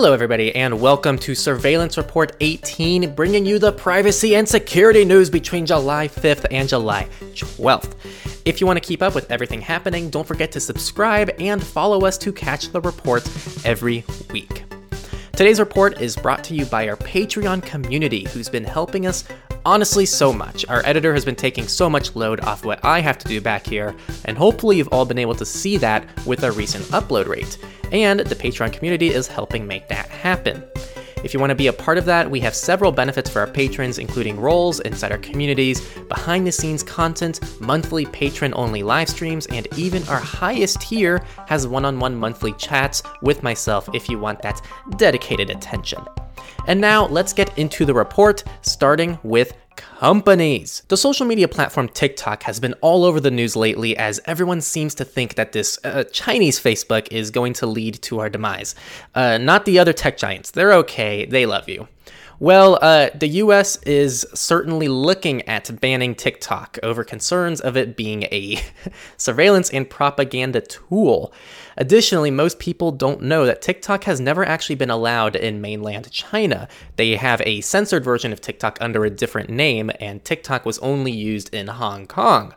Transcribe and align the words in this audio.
Hello, 0.00 0.12
everybody, 0.12 0.54
and 0.54 0.80
welcome 0.80 1.18
to 1.18 1.34
Surveillance 1.34 1.96
Report 1.96 2.36
18, 2.38 3.16
bringing 3.16 3.44
you 3.44 3.58
the 3.58 3.72
privacy 3.72 4.36
and 4.36 4.48
security 4.48 5.04
news 5.04 5.28
between 5.28 5.66
July 5.66 6.06
5th 6.06 6.46
and 6.52 6.68
July 6.68 7.08
12th. 7.32 7.96
If 8.44 8.60
you 8.60 8.66
want 8.68 8.80
to 8.80 8.88
keep 8.88 9.02
up 9.02 9.16
with 9.16 9.28
everything 9.28 9.60
happening, 9.60 10.08
don't 10.08 10.24
forget 10.24 10.52
to 10.52 10.60
subscribe 10.60 11.32
and 11.40 11.60
follow 11.60 12.06
us 12.06 12.16
to 12.18 12.32
catch 12.32 12.70
the 12.70 12.80
reports 12.80 13.66
every 13.66 14.04
week. 14.30 14.62
Today's 15.32 15.58
report 15.58 16.00
is 16.00 16.14
brought 16.14 16.44
to 16.44 16.54
you 16.54 16.64
by 16.66 16.88
our 16.88 16.96
Patreon 16.96 17.64
community, 17.64 18.28
who's 18.28 18.48
been 18.48 18.62
helping 18.62 19.04
us 19.04 19.24
honestly 19.64 20.06
so 20.06 20.32
much. 20.32 20.66
Our 20.68 20.84
editor 20.84 21.12
has 21.14 21.24
been 21.24 21.36
taking 21.36 21.68
so 21.68 21.88
much 21.88 22.14
load 22.16 22.40
off 22.40 22.64
what 22.64 22.84
I 22.84 23.00
have 23.00 23.18
to 23.18 23.28
do 23.28 23.40
back 23.40 23.66
here, 23.66 23.94
and 24.24 24.36
hopefully 24.36 24.76
you've 24.76 24.92
all 24.92 25.04
been 25.04 25.18
able 25.18 25.34
to 25.36 25.44
see 25.44 25.76
that 25.78 26.06
with 26.26 26.44
our 26.44 26.52
recent 26.52 26.84
upload 26.86 27.26
rate. 27.26 27.58
And 27.92 28.20
the 28.20 28.34
Patreon 28.34 28.72
community 28.72 29.08
is 29.08 29.26
helping 29.26 29.66
make 29.66 29.88
that 29.88 30.08
happen. 30.08 30.64
If 31.24 31.34
you 31.34 31.40
want 31.40 31.50
to 31.50 31.56
be 31.56 31.66
a 31.66 31.72
part 31.72 31.98
of 31.98 32.04
that, 32.04 32.30
we 32.30 32.38
have 32.40 32.54
several 32.54 32.92
benefits 32.92 33.28
for 33.28 33.40
our 33.40 33.46
patrons, 33.48 33.98
including 33.98 34.38
roles 34.38 34.78
inside 34.80 35.10
our 35.10 35.18
communities, 35.18 35.80
behind 36.08 36.46
the 36.46 36.52
scenes 36.52 36.84
content, 36.84 37.60
monthly 37.60 38.06
patron 38.06 38.52
only 38.54 38.84
live 38.84 39.08
streams, 39.08 39.46
and 39.46 39.66
even 39.76 40.06
our 40.08 40.20
highest 40.20 40.80
tier 40.80 41.24
has 41.48 41.66
one 41.66 41.84
on 41.84 41.98
one 41.98 42.14
monthly 42.14 42.52
chats 42.52 43.02
with 43.20 43.42
myself 43.42 43.88
if 43.94 44.08
you 44.08 44.18
want 44.18 44.40
that 44.42 44.62
dedicated 44.96 45.50
attention. 45.50 46.00
And 46.66 46.80
now 46.80 47.06
let's 47.06 47.32
get 47.32 47.56
into 47.58 47.84
the 47.84 47.94
report, 47.94 48.44
starting 48.62 49.18
with 49.22 49.52
companies. 49.98 50.82
The 50.86 50.96
social 50.96 51.26
media 51.26 51.48
platform 51.48 51.88
TikTok 51.88 52.44
has 52.44 52.60
been 52.60 52.74
all 52.74 53.04
over 53.04 53.18
the 53.18 53.32
news 53.32 53.56
lately 53.56 53.96
as 53.96 54.20
everyone 54.26 54.60
seems 54.60 54.94
to 54.96 55.04
think 55.04 55.34
that 55.34 55.50
this 55.50 55.76
uh, 55.82 56.04
Chinese 56.12 56.60
Facebook 56.60 57.08
is 57.10 57.32
going 57.32 57.52
to 57.54 57.66
lead 57.66 58.00
to 58.02 58.20
our 58.20 58.30
demise. 58.30 58.76
Uh, 59.16 59.38
not 59.38 59.64
the 59.64 59.80
other 59.80 59.92
tech 59.92 60.16
giants. 60.16 60.52
They're 60.52 60.72
okay, 60.74 61.26
they 61.26 61.46
love 61.46 61.68
you. 61.68 61.88
Well, 62.40 62.78
uh, 62.80 63.10
the 63.12 63.26
US 63.42 63.82
is 63.82 64.24
certainly 64.32 64.86
looking 64.86 65.42
at 65.48 65.80
banning 65.80 66.14
TikTok 66.14 66.78
over 66.84 67.02
concerns 67.02 67.60
of 67.60 67.76
it 67.76 67.96
being 67.96 68.22
a 68.24 68.60
surveillance 69.16 69.70
and 69.70 69.90
propaganda 69.90 70.60
tool. 70.60 71.32
Additionally, 71.76 72.30
most 72.30 72.60
people 72.60 72.92
don't 72.92 73.22
know 73.22 73.44
that 73.44 73.60
TikTok 73.60 74.04
has 74.04 74.20
never 74.20 74.44
actually 74.44 74.76
been 74.76 74.90
allowed 74.90 75.34
in 75.34 75.60
mainland 75.60 76.10
China. 76.12 76.68
They 76.94 77.16
have 77.16 77.42
a 77.44 77.60
censored 77.60 78.04
version 78.04 78.32
of 78.32 78.40
TikTok 78.40 78.78
under 78.80 79.04
a 79.04 79.10
different 79.10 79.50
name, 79.50 79.87
and 80.00 80.24
TikTok 80.24 80.64
was 80.64 80.78
only 80.78 81.12
used 81.12 81.52
in 81.54 81.68
Hong 81.68 82.06
Kong. 82.06 82.54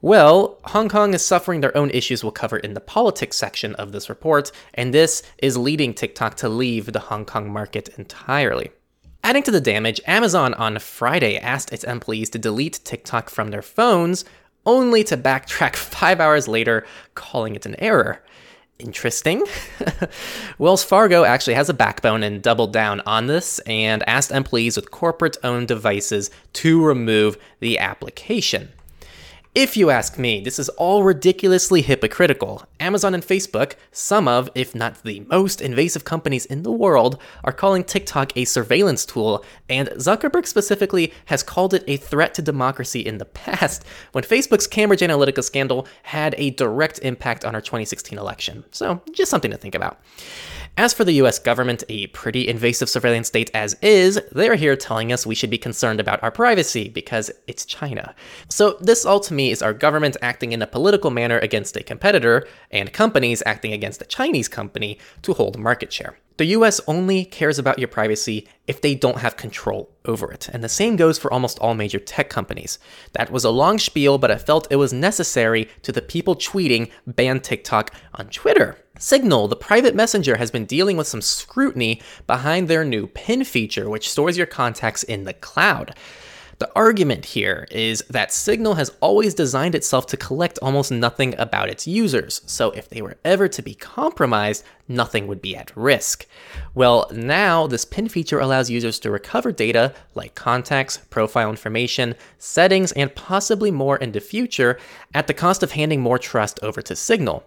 Well, 0.00 0.58
Hong 0.64 0.88
Kong 0.88 1.14
is 1.14 1.24
suffering 1.24 1.60
their 1.60 1.76
own 1.76 1.88
issues 1.90 2.24
we'll 2.24 2.32
cover 2.32 2.56
in 2.56 2.74
the 2.74 2.80
politics 2.80 3.36
section 3.36 3.76
of 3.76 3.92
this 3.92 4.08
report, 4.08 4.50
and 4.74 4.92
this 4.92 5.22
is 5.38 5.56
leading 5.56 5.94
TikTok 5.94 6.34
to 6.38 6.48
leave 6.48 6.92
the 6.92 6.98
Hong 6.98 7.24
Kong 7.24 7.52
market 7.52 7.88
entirely. 7.96 8.72
Adding 9.22 9.44
to 9.44 9.52
the 9.52 9.60
damage, 9.60 10.00
Amazon 10.04 10.54
on 10.54 10.80
Friday 10.80 11.38
asked 11.38 11.72
its 11.72 11.84
employees 11.84 12.30
to 12.30 12.38
delete 12.40 12.80
TikTok 12.82 13.30
from 13.30 13.50
their 13.50 13.62
phones, 13.62 14.24
only 14.66 15.04
to 15.04 15.16
backtrack 15.16 15.76
five 15.76 16.18
hours 16.18 16.48
later, 16.48 16.84
calling 17.14 17.54
it 17.54 17.64
an 17.64 17.76
error. 17.78 18.24
Interesting. 18.78 19.44
Wells 20.58 20.82
Fargo 20.82 21.24
actually 21.24 21.54
has 21.54 21.68
a 21.68 21.74
backbone 21.74 22.22
and 22.22 22.42
doubled 22.42 22.72
down 22.72 23.00
on 23.02 23.26
this 23.26 23.60
and 23.60 24.02
asked 24.08 24.32
employees 24.32 24.76
with 24.76 24.90
corporate 24.90 25.36
owned 25.44 25.68
devices 25.68 26.30
to 26.54 26.84
remove 26.84 27.38
the 27.60 27.78
application. 27.78 28.70
If 29.54 29.76
you 29.76 29.90
ask 29.90 30.18
me, 30.18 30.40
this 30.40 30.58
is 30.58 30.70
all 30.70 31.02
ridiculously 31.02 31.82
hypocritical. 31.82 32.64
Amazon 32.80 33.12
and 33.12 33.22
Facebook, 33.22 33.74
some 33.90 34.26
of, 34.26 34.48
if 34.54 34.74
not 34.74 35.02
the 35.02 35.20
most 35.28 35.60
invasive 35.60 36.06
companies 36.06 36.46
in 36.46 36.62
the 36.62 36.72
world, 36.72 37.20
are 37.44 37.52
calling 37.52 37.84
TikTok 37.84 38.34
a 38.34 38.46
surveillance 38.46 39.04
tool, 39.04 39.44
and 39.68 39.88
Zuckerberg 39.90 40.46
specifically 40.46 41.12
has 41.26 41.42
called 41.42 41.74
it 41.74 41.84
a 41.86 41.98
threat 41.98 42.32
to 42.32 42.40
democracy 42.40 43.00
in 43.00 43.18
the 43.18 43.26
past, 43.26 43.84
when 44.12 44.24
Facebook's 44.24 44.66
Cambridge 44.66 45.02
Analytica 45.02 45.44
scandal 45.44 45.86
had 46.04 46.34
a 46.38 46.52
direct 46.52 46.98
impact 47.00 47.44
on 47.44 47.54
our 47.54 47.60
2016 47.60 48.18
election. 48.18 48.64
So, 48.70 49.02
just 49.12 49.30
something 49.30 49.50
to 49.50 49.58
think 49.58 49.74
about. 49.74 50.00
As 50.78 50.94
for 50.94 51.04
the 51.04 51.12
US 51.20 51.38
government, 51.38 51.84
a 51.90 52.06
pretty 52.08 52.48
invasive 52.48 52.88
surveillance 52.88 53.28
state 53.28 53.50
as 53.52 53.76
is, 53.82 54.18
they're 54.32 54.54
here 54.54 54.74
telling 54.76 55.12
us 55.12 55.26
we 55.26 55.34
should 55.34 55.50
be 55.50 55.58
concerned 55.58 56.00
about 56.00 56.22
our 56.22 56.30
privacy 56.30 56.88
because 56.88 57.30
it's 57.46 57.66
China. 57.66 58.14
So, 58.48 58.78
this 58.80 59.04
all 59.04 59.20
to 59.20 59.34
me 59.34 59.41
is 59.50 59.62
our 59.62 59.72
government 59.72 60.16
acting 60.22 60.52
in 60.52 60.62
a 60.62 60.66
political 60.66 61.10
manner 61.10 61.38
against 61.38 61.76
a 61.76 61.82
competitor, 61.82 62.46
and 62.70 62.92
companies 62.92 63.42
acting 63.44 63.72
against 63.72 64.02
a 64.02 64.06
Chinese 64.06 64.48
company 64.48 64.98
to 65.22 65.32
hold 65.32 65.58
market 65.58 65.92
share. 65.92 66.18
The 66.38 66.46
US 66.46 66.80
only 66.86 67.24
cares 67.24 67.58
about 67.58 67.78
your 67.78 67.88
privacy 67.88 68.48
if 68.66 68.80
they 68.80 68.94
don't 68.94 69.18
have 69.18 69.36
control 69.36 69.90
over 70.06 70.32
it, 70.32 70.48
and 70.48 70.64
the 70.64 70.68
same 70.68 70.96
goes 70.96 71.18
for 71.18 71.32
almost 71.32 71.58
all 71.58 71.74
major 71.74 71.98
tech 71.98 72.30
companies. 72.30 72.78
That 73.12 73.30
was 73.30 73.44
a 73.44 73.50
long 73.50 73.78
spiel, 73.78 74.16
but 74.18 74.30
I 74.30 74.38
felt 74.38 74.66
it 74.70 74.76
was 74.76 74.92
necessary 74.92 75.68
to 75.82 75.92
the 75.92 76.00
people 76.00 76.34
tweeting 76.34 76.90
ban 77.06 77.40
TikTok 77.40 77.94
on 78.14 78.28
Twitter. 78.28 78.78
Signal, 78.98 79.48
the 79.48 79.56
private 79.56 79.94
messenger, 79.94 80.36
has 80.36 80.50
been 80.50 80.64
dealing 80.64 80.96
with 80.96 81.06
some 81.06 81.22
scrutiny 81.22 82.00
behind 82.26 82.66
their 82.66 82.84
new 82.84 83.06
pin 83.08 83.44
feature, 83.44 83.90
which 83.90 84.10
stores 84.10 84.38
your 84.38 84.46
contacts 84.46 85.02
in 85.02 85.24
the 85.24 85.34
cloud. 85.34 85.94
The 86.62 86.70
argument 86.76 87.24
here 87.24 87.66
is 87.72 88.04
that 88.08 88.30
Signal 88.30 88.74
has 88.74 88.92
always 89.00 89.34
designed 89.34 89.74
itself 89.74 90.06
to 90.06 90.16
collect 90.16 90.60
almost 90.62 90.92
nothing 90.92 91.34
about 91.36 91.68
its 91.68 91.88
users, 91.88 92.40
so 92.46 92.70
if 92.70 92.88
they 92.88 93.02
were 93.02 93.16
ever 93.24 93.48
to 93.48 93.62
be 93.62 93.74
compromised, 93.74 94.62
nothing 94.86 95.26
would 95.26 95.42
be 95.42 95.56
at 95.56 95.76
risk. 95.76 96.24
Well, 96.72 97.10
now 97.12 97.66
this 97.66 97.84
pin 97.84 98.08
feature 98.08 98.38
allows 98.38 98.70
users 98.70 99.00
to 99.00 99.10
recover 99.10 99.50
data 99.50 99.92
like 100.14 100.36
contacts, 100.36 100.98
profile 100.98 101.50
information, 101.50 102.14
settings, 102.38 102.92
and 102.92 103.12
possibly 103.12 103.72
more 103.72 103.96
in 103.96 104.12
the 104.12 104.20
future 104.20 104.78
at 105.14 105.26
the 105.26 105.34
cost 105.34 105.64
of 105.64 105.72
handing 105.72 106.00
more 106.00 106.16
trust 106.16 106.60
over 106.62 106.80
to 106.80 106.94
Signal. 106.94 107.44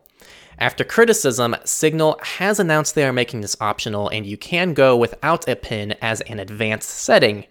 After 0.57 0.83
criticism, 0.83 1.55
Signal 1.66 2.19
has 2.23 2.59
announced 2.59 2.95
they 2.95 3.05
are 3.05 3.13
making 3.13 3.41
this 3.41 3.57
optional 3.59 4.07
and 4.09 4.25
you 4.25 4.38
can 4.38 4.73
go 4.73 4.95
without 4.95 5.47
a 5.49 5.55
PIN 5.55 5.93
as 6.01 6.21
an 6.21 6.39
advanced 6.39 6.89
setting. 6.89 7.45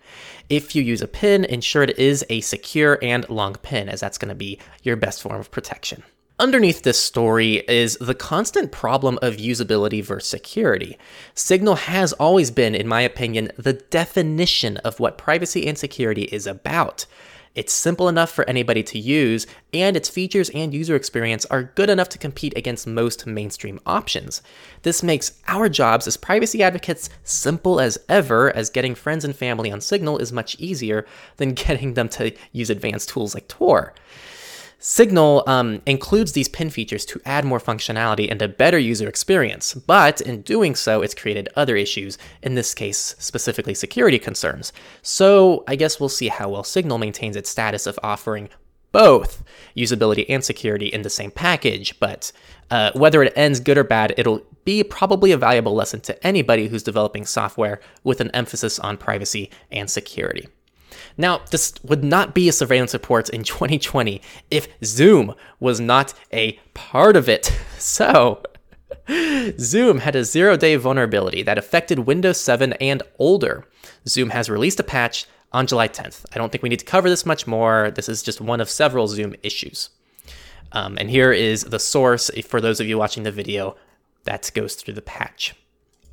If 0.49 0.75
you 0.75 0.83
use 0.83 1.03
a 1.03 1.09
PIN, 1.09 1.45
ensure 1.45 1.83
it 1.83 1.99
is 1.99 2.25
a 2.31 2.41
secure 2.41 2.99
and 3.03 3.29
long 3.29 3.55
PIN, 3.57 3.89
as 3.89 4.01
that's 4.01 4.19
going 4.19 4.31
to 4.31 4.35
be 4.35 4.59
your 4.83 4.97
best 4.97 5.21
form 5.21 5.39
of 5.39 5.51
protection. 5.51 6.03
Underneath 6.39 6.83
this 6.83 6.99
story 6.99 7.63
is 7.69 7.97
the 8.01 8.15
constant 8.15 8.73
problem 8.73 9.19
of 9.23 9.37
usability 9.37 10.03
versus 10.03 10.29
security. 10.29 10.99
Signal 11.35 11.77
has 11.77 12.13
always 12.15 12.51
been, 12.51 12.75
in 12.75 12.89
my 12.89 13.03
opinion, 13.03 13.53
the 13.57 13.75
definition 13.75 14.79
of 14.79 14.99
what 14.99 15.17
privacy 15.17 15.67
and 15.69 15.79
security 15.79 16.25
is 16.25 16.47
about. 16.47 17.07
It's 17.55 17.73
simple 17.73 18.09
enough 18.09 18.33
for 18.33 18.49
anybody 18.49 18.83
to 18.83 18.99
use, 18.99 19.47
and 19.73 19.97
its 19.97 20.09
features 20.09 20.51
and 20.51 20.75
user 20.75 20.97
experience 20.97 21.47
are 21.47 21.63
good 21.63 21.89
enough 21.89 22.09
to 22.11 22.19
compete 22.19 22.57
against 22.57 22.87
most 22.87 23.27
mainstream 23.27 23.79
options. 23.87 24.43
This 24.83 25.05
makes 25.05 25.41
our 25.47 25.69
jobs 25.69 26.09
as 26.09 26.17
privacy 26.17 26.65
advocates 26.65 27.11
simple 27.23 27.81
as 27.81 27.97
ever, 28.09 28.55
as 28.57 28.71
getting 28.71 28.97
friends 28.97 29.25
and 29.25 29.37
family 29.37 29.71
on 29.71 29.81
Signal 29.81 30.19
is 30.19 30.33
much 30.33 30.57
easier 30.59 31.07
than 31.37 31.55
getting 31.55 31.95
them 31.95 32.09
to 32.11 32.33
use 32.51 32.71
advanced 32.71 33.11
tools 33.11 33.35
like 33.35 33.47
Tor. 33.47 33.95
Signal 34.79 35.45
um, 35.47 35.81
includes 35.87 36.33
these 36.33 36.49
pin 36.49 36.69
features 36.69 37.07
to 37.07 37.21
add 37.25 37.45
more 37.45 37.59
functionality 37.59 38.31
and 38.31 38.43
a 38.43 38.49
better 38.49 38.79
user 38.79 39.09
experience, 39.09 39.73
but 39.75 40.21
in 40.21 40.43
doing 40.43 40.75
so, 40.75 41.01
it's 41.01 41.15
created 41.15 41.49
other 41.57 41.75
issues, 41.77 42.19
in 42.43 42.55
this 42.55 42.75
case, 42.75 43.15
specifically 43.19 43.75
security 43.75 44.19
concerns. 44.19 44.73
So 45.01 45.65
I 45.67 45.77
guess 45.77 45.99
we'll 45.99 46.09
see 46.11 46.29
how 46.29 46.51
well 46.51 46.65
Signal 46.65 46.99
maintains 46.99 47.37
its 47.37 47.49
status 47.49 47.87
of 47.87 47.99
offering 48.03 48.51
both 48.93 49.43
usability 49.77 50.25
and 50.29 50.45
security 50.45 50.87
in 50.87 51.03
the 51.03 51.11
same 51.11 51.33
package, 51.33 51.99
but 51.99 52.31
uh, 52.71 52.93
whether 52.95 53.23
it 53.23 53.33
ends 53.35 53.59
good 53.59 53.77
or 53.77 53.85
bad, 53.85 54.15
it'll 54.17 54.43
be 54.65 54.85
probably 54.85 55.33
a 55.33 55.37
valuable 55.37 55.75
lesson 55.75 56.01
to 56.01 56.27
anybody 56.27 56.69
who's 56.69 56.83
developing 56.83 57.27
software 57.27 57.81
with 58.05 58.21
an 58.21 58.31
emphasis 58.31 58.79
on 58.79 58.97
privacy 58.97 59.51
and 59.73 59.91
security. 59.91 60.47
Now, 61.17 61.41
this 61.51 61.75
would 61.83 62.05
not 62.05 62.35
be 62.35 62.49
a 62.49 62.53
surveillance 62.53 62.95
report 62.95 63.29
in 63.31 63.43
2020 63.45 64.21
if 64.51 64.69
Zoom 64.85 65.35
was 65.61 65.81
not 65.81 66.15
a 66.33 66.59
part 66.75 67.17
of 67.17 67.29
it. 67.29 67.53
So, 67.77 68.43
Zoom 69.59 69.99
had 69.99 70.17
a 70.17 70.25
zero 70.25 70.57
day 70.57 70.77
vulnerability 70.77 71.43
that 71.43 71.59
affected 71.59 72.01
Windows 72.01 72.41
7 72.41 72.73
and 72.75 73.03
older. 73.19 73.69
Zoom 74.09 74.31
has 74.31 74.49
released 74.49 74.81
a 74.81 74.85
patch 74.85 75.27
on 75.53 75.67
July 75.67 75.89
10th. 75.89 76.25
I 76.33 76.39
don't 76.39 76.51
think 76.51 76.63
we 76.63 76.69
need 76.69 76.79
to 76.79 76.85
cover 76.85 77.11
this 77.11 77.27
much 77.27 77.47
more. 77.47 77.91
This 77.91 78.09
is 78.09 78.23
just 78.23 78.41
one 78.41 78.61
of 78.61 78.71
several 78.71 79.07
Zoom 79.07 79.35
issues. 79.43 79.91
Um, 80.73 80.97
and 80.99 81.09
here 81.09 81.33
is 81.33 81.65
the 81.65 81.79
source 81.79 82.31
for 82.47 82.61
those 82.61 82.81
of 82.81 82.87
you 82.87 82.99
watching 82.99 83.23
the 83.23 83.31
video 83.31 83.77
that 84.25 84.51
goes 84.55 84.75
through 84.75 84.95
the 84.95 85.03
patch. 85.03 85.55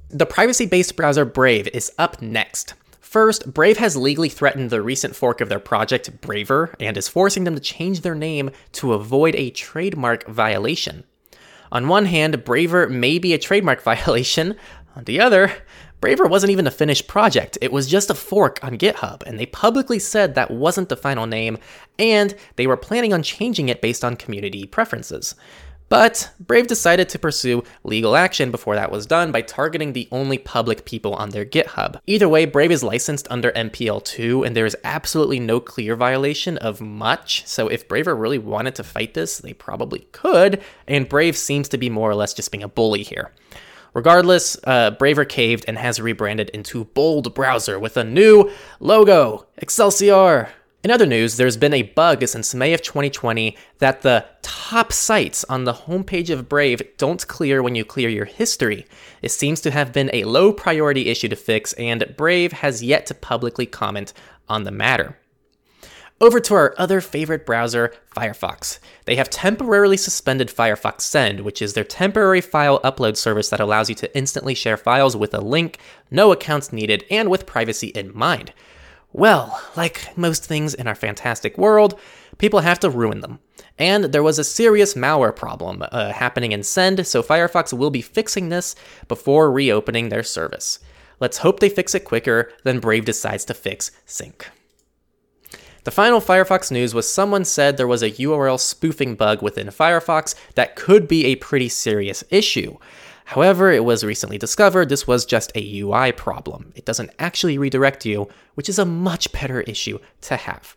The 0.10 0.26
privacy 0.26 0.66
based 0.66 0.96
browser 0.96 1.26
Brave 1.26 1.68
is 1.70 1.92
up 1.98 2.22
next. 2.22 2.74
First, 3.12 3.54
Brave 3.54 3.76
has 3.76 3.98
legally 3.98 4.30
threatened 4.30 4.70
the 4.70 4.82
recent 4.82 5.18
fork 5.18 5.42
of 5.42 5.50
their 5.50 5.60
project, 5.60 6.22
Braver, 6.22 6.74
and 6.80 6.96
is 6.96 7.10
forcing 7.10 7.44
them 7.44 7.56
to 7.56 7.60
change 7.60 8.00
their 8.00 8.16
name 8.16 8.52
to 8.72 8.94
avoid 8.94 9.36
a 9.36 9.50
trademark 9.50 10.26
violation. 10.28 11.04
On 11.74 11.90
one 11.90 12.06
hand, 12.06 12.46
Braver 12.46 12.88
may 12.88 13.20
be 13.20 13.34
a 13.34 13.38
trademark 13.38 13.84
violation, 13.84 14.56
On 14.96 15.04
the 15.04 15.20
other, 15.20 15.52
Braver 16.00 16.26
wasn't 16.26 16.54
even 16.54 16.66
a 16.66 16.72
finished 16.72 17.10
project, 17.10 17.58
it 17.60 17.74
was 17.74 17.90
just 17.90 18.10
a 18.10 18.16
fork 18.16 18.64
on 18.64 18.78
GitHub, 18.78 19.24
and 19.24 19.38
they 19.38 19.46
publicly 19.46 20.00
said 20.00 20.34
that 20.36 20.50
wasn't 20.50 20.88
the 20.88 20.96
final 20.96 21.28
name, 21.28 21.58
and 22.00 22.34
they 22.56 22.66
were 22.66 22.78
planning 22.78 23.12
on 23.12 23.24
changing 23.24 23.68
it 23.68 23.82
based 23.82 24.06
on 24.06 24.16
community 24.16 24.66
preferences. 24.66 25.36
But 25.92 26.32
Brave 26.40 26.68
decided 26.68 27.10
to 27.10 27.20
pursue 27.20 27.66
legal 27.84 28.16
action 28.16 28.50
before 28.50 28.76
that 28.76 28.94
was 28.94 29.06
done 29.06 29.34
by 29.34 29.42
targeting 29.42 29.92
the 29.92 30.08
only 30.10 30.38
public 30.38 30.86
people 30.86 31.14
on 31.14 31.32
their 31.32 31.44
GitHub. 31.44 32.00
Either 32.08 32.30
way, 32.30 32.46
Brave 32.46 32.72
is 32.72 32.82
licensed 32.82 33.28
under 33.30 33.52
MPL 33.52 34.02
2, 34.06 34.46
and 34.46 34.56
there 34.56 34.66
is 34.66 34.78
absolutely 34.86 35.42
no 35.42 35.60
clear 35.60 35.98
violation 35.98 36.58
of 36.60 36.80
much. 36.80 37.46
So 37.46 37.68
if 37.68 37.90
Braver 37.90 38.16
really 38.16 38.38
wanted 38.38 38.74
to 38.76 38.86
fight 38.86 39.16
this, 39.16 39.40
they 39.40 39.52
probably 39.52 40.08
could, 40.14 40.64
and 40.88 41.10
Brave 41.10 41.36
seems 41.36 41.68
to 41.68 41.78
be 41.78 41.90
more 41.90 42.10
or 42.10 42.16
less 42.16 42.34
just 42.34 42.54
being 42.54 42.64
a 42.64 42.70
bully 42.70 43.04
here. 43.04 43.34
Regardless, 43.94 44.58
uh, 44.64 44.92
Braver 44.92 45.26
caved 45.26 45.66
and 45.68 45.78
has 45.78 46.00
rebranded 46.00 46.50
into 46.52 46.86
Bold 46.86 47.34
Browser 47.36 47.78
with 47.78 47.98
a 47.98 48.06
new 48.06 48.50
logo, 48.80 49.46
Excelsior. 49.58 50.54
In 50.84 50.90
other 50.90 51.06
news, 51.06 51.38
there's 51.38 51.58
been 51.58 51.76
a 51.76 51.84
bug 51.84 52.26
since 52.26 52.56
May 52.56 52.74
of 52.74 52.82
2020 52.82 53.56
that 53.78 54.02
the 54.02 54.26
top 54.42 54.92
sites 54.92 55.44
on 55.44 55.64
the 55.64 55.74
homepage 55.74 56.32
of 56.32 56.50
Brave 56.50 56.82
don't 56.98 57.28
clear 57.28 57.62
when 57.62 57.76
you 57.76 57.86
clear 57.86 58.10
your 58.10 58.26
history. 58.26 58.88
It 59.22 59.30
seems 59.30 59.62
to 59.62 59.70
have 59.70 59.94
been 59.94 60.10
a 60.12 60.24
low 60.24 60.52
priority 60.52 61.10
issue 61.10 61.28
to 61.30 61.36
fix, 61.36 61.74
and 61.74 62.16
Brave 62.18 62.52
has 62.52 62.82
yet 62.82 63.06
to 63.08 63.14
publicly 63.14 63.68
comment 63.68 64.12
on 64.50 64.64
the 64.64 64.72
matter. 64.72 65.20
Over 66.20 66.40
to 66.40 66.56
our 66.56 66.74
other 66.80 67.00
favorite 67.00 67.46
browser, 67.46 67.94
Firefox. 68.16 68.80
They 69.06 69.18
have 69.18 69.30
temporarily 69.30 69.98
suspended 69.98 70.50
Firefox 70.50 71.02
Send, 71.02 71.42
which 71.42 71.62
is 71.62 71.74
their 71.74 71.84
temporary 71.84 72.42
file 72.42 72.80
upload 72.80 73.18
service 73.18 73.50
that 73.50 73.60
allows 73.60 73.90
you 73.90 73.96
to 73.96 74.18
instantly 74.18 74.56
share 74.56 74.78
files 74.78 75.16
with 75.16 75.34
a 75.36 75.42
link, 75.42 75.78
no 76.10 76.32
accounts 76.32 76.74
needed, 76.74 77.06
and 77.12 77.30
with 77.30 77.46
privacy 77.46 77.88
in 77.90 78.16
mind. 78.18 78.52
Well, 79.14 79.62
like 79.76 80.16
most 80.18 80.46
things 80.46 80.74
in 80.74 80.88
our 80.88 80.96
fantastic 80.96 81.58
world, 81.58 82.00
people 82.38 82.62
have 82.62 82.80
to 82.80 82.90
ruin 82.90 83.22
them. 83.22 83.40
And 83.78 84.06
there 84.06 84.24
was 84.24 84.40
a 84.40 84.44
serious 84.44 84.94
malware 84.94 85.36
problem 85.36 85.84
uh, 85.92 86.14
happening 86.14 86.52
in 86.52 86.64
Send, 86.64 87.06
so 87.06 87.22
Firefox 87.22 87.74
will 87.74 87.90
be 87.90 88.02
fixing 88.02 88.50
this 88.50 88.76
before 89.08 89.52
reopening 89.52 90.10
their 90.10 90.24
service. 90.24 90.80
Let's 91.20 91.40
hope 91.40 91.60
they 91.60 91.70
fix 91.70 91.94
it 91.94 92.06
quicker 92.06 92.52
than 92.64 92.80
Brave 92.80 93.06
decides 93.06 93.46
to 93.46 93.54
fix 93.54 93.92
Sync. 94.06 94.50
The 95.84 95.92
final 95.92 96.22
Firefox 96.22 96.72
news 96.72 96.94
was 96.94 97.12
someone 97.12 97.44
said 97.44 97.76
there 97.76 97.88
was 97.88 98.04
a 98.04 98.12
URL 98.12 98.60
spoofing 98.60 99.16
bug 99.16 99.42
within 99.42 99.68
Firefox 99.68 100.36
that 100.54 100.76
could 100.76 101.08
be 101.08 101.26
a 101.26 101.36
pretty 101.38 101.70
serious 101.70 102.24
issue. 102.30 102.78
However, 103.26 103.72
it 103.72 103.86
was 103.86 104.04
recently 104.04 104.38
discovered 104.38 104.90
this 104.90 105.08
was 105.08 105.26
just 105.26 105.52
a 105.56 105.80
UI 105.80 106.12
problem. 106.12 106.74
It 106.76 106.86
doesn't 106.86 107.12
actually 107.20 107.58
redirect 107.58 108.06
you, 108.06 108.28
which 108.56 108.70
is 108.70 108.80
a 108.80 108.86
much 108.86 109.32
better 109.32 109.62
issue 109.62 110.00
to 110.22 110.36
have. 110.36 110.76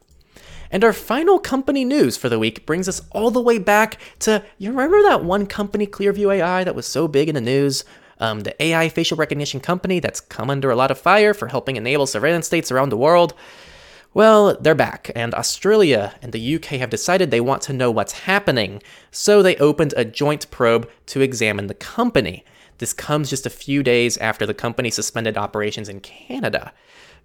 And 0.71 0.83
our 0.83 0.93
final 0.93 1.39
company 1.39 1.85
news 1.85 2.17
for 2.17 2.29
the 2.29 2.39
week 2.39 2.67
brings 2.67 2.89
us 2.89 3.03
all 3.13 3.31
the 3.31 3.41
way 3.41 3.59
back 3.59 3.99
to 4.21 4.45
you 4.59 4.71
remember 4.71 5.03
that 5.03 5.25
one 5.25 5.47
company, 5.47 5.87
Clearview 5.87 6.35
AI, 6.35 6.65
that 6.65 6.75
was 6.75 6.87
so 6.87 7.07
big 7.07 7.29
in 7.29 7.35
the 7.35 7.41
news? 7.41 7.85
Um, 8.19 8.41
the 8.41 8.61
AI 8.63 8.89
facial 8.89 9.17
recognition 9.17 9.61
company 9.61 10.01
that's 10.01 10.21
come 10.21 10.51
under 10.51 10.71
a 10.71 10.77
lot 10.77 10.91
of 10.91 10.99
fire 10.99 11.35
for 11.35 11.49
helping 11.49 11.77
enable 11.77 12.07
surveillance 12.07 12.47
states 12.47 12.71
around 12.71 12.91
the 12.91 12.97
world. 12.97 13.35
Well, 14.15 14.57
they're 14.61 14.77
back, 14.77 15.11
and 15.17 15.35
Australia 15.35 16.15
and 16.23 16.31
the 16.31 16.55
UK 16.55 16.79
have 16.79 16.89
decided 16.89 17.33
they 17.33 17.41
want 17.41 17.63
to 17.63 17.73
know 17.73 17.91
what's 17.91 18.13
happening, 18.13 18.81
so 19.11 19.43
they 19.43 19.57
opened 19.57 19.93
a 19.97 20.05
joint 20.05 20.49
probe 20.53 20.89
to 21.07 21.21
examine 21.21 21.67
the 21.67 21.75
company. 21.75 22.45
This 22.79 22.93
comes 22.93 23.29
just 23.29 23.45
a 23.45 23.51
few 23.51 23.83
days 23.83 24.17
after 24.19 24.47
the 24.47 24.55
company 24.55 24.91
suspended 24.91 25.37
operations 25.37 25.89
in 25.89 25.99
Canada. 25.99 26.73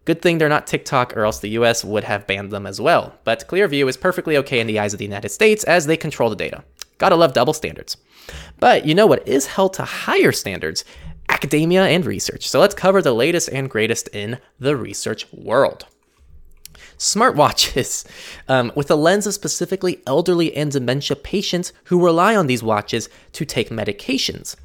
Good 0.06 0.24
thing 0.24 0.40
they're 0.40 0.50
not 0.50 0.66
TikTok, 0.66 1.16
or 1.16 1.26
else 1.26 1.38
the 1.40 1.52
US 1.60 1.86
would 1.86 2.06
have 2.06 2.26
banned 2.26 2.50
them 2.50 2.66
as 2.66 2.82
well. 2.82 3.14
But 3.24 3.48
Clearview 3.48 3.88
is 3.88 3.96
perfectly 3.96 4.36
okay 4.38 4.60
in 4.60 4.66
the 4.66 4.80
eyes 4.80 4.94
of 4.94 4.98
the 4.98 5.06
United 5.06 5.30
States 5.30 5.64
as 5.66 5.86
they 5.86 5.96
control 5.96 6.32
the 6.32 6.36
data. 6.36 6.64
Gotta 6.98 7.16
love 7.16 7.34
double 7.34 7.54
standards. 7.54 7.98
But 8.60 8.88
you 8.88 8.96
know 8.96 9.06
what 9.06 9.28
is 9.28 9.46
held 9.46 9.74
to 9.76 9.84
higher 9.84 10.32
standards? 10.32 10.84
Academia 11.30 11.86
and 11.86 12.04
research. 12.04 12.50
So 12.50 12.60
let's 12.60 12.74
cover 12.74 13.04
the 13.04 13.14
latest 13.14 13.50
and 13.50 13.70
greatest 13.70 14.08
in 14.08 14.40
the 14.60 14.76
research 14.76 15.32
world 15.32 15.86
smartwatches, 16.98 18.06
um, 18.48 18.72
with 18.76 18.90
a 18.92 18.96
lens 18.96 19.28
of 19.28 19.34
specifically 19.34 20.02
elderly 20.06 20.56
and 20.56 20.72
dementia 20.72 21.16
patients 21.16 21.74
who 21.86 22.04
rely 22.04 22.36
on 22.36 22.48
these 22.48 22.64
watches 22.64 23.10
to 23.34 23.46
take 23.46 23.70
medications. 23.70 24.56